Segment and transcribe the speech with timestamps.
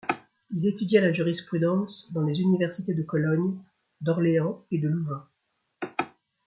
[0.49, 3.59] Il étudia la jurisprudence dans les universités de Cologne,
[4.01, 5.29] d’Orléans et de Louvain.